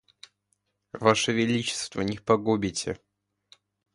[0.93, 2.97] Ваше величество не погубите.